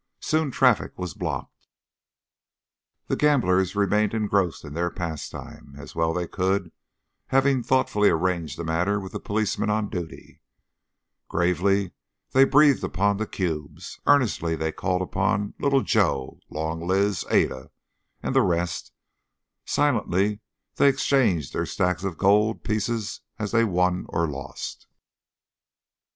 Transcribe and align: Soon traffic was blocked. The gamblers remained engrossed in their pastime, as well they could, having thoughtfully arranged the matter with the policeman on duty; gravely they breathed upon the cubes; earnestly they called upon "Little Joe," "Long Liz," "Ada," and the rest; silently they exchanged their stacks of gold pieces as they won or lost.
Soon 0.19 0.49
traffic 0.49 0.97
was 0.97 1.13
blocked. 1.13 1.67
The 3.05 3.15
gamblers 3.15 3.75
remained 3.75 4.15
engrossed 4.15 4.65
in 4.65 4.73
their 4.73 4.89
pastime, 4.89 5.75
as 5.77 5.93
well 5.93 6.11
they 6.11 6.27
could, 6.27 6.71
having 7.27 7.61
thoughtfully 7.61 8.09
arranged 8.09 8.57
the 8.57 8.63
matter 8.63 8.99
with 8.99 9.11
the 9.11 9.19
policeman 9.19 9.69
on 9.69 9.89
duty; 9.91 10.41
gravely 11.27 11.91
they 12.31 12.45
breathed 12.45 12.83
upon 12.83 13.17
the 13.17 13.27
cubes; 13.27 13.99
earnestly 14.07 14.55
they 14.55 14.71
called 14.71 15.03
upon 15.03 15.53
"Little 15.59 15.81
Joe," 15.83 16.39
"Long 16.49 16.81
Liz," 16.87 17.23
"Ada," 17.29 17.69
and 18.23 18.33
the 18.35 18.41
rest; 18.41 18.91
silently 19.65 20.39
they 20.77 20.89
exchanged 20.89 21.53
their 21.53 21.67
stacks 21.67 22.03
of 22.03 22.17
gold 22.17 22.63
pieces 22.63 23.19
as 23.37 23.51
they 23.51 23.63
won 23.65 24.07
or 24.09 24.27
lost. 24.27 24.87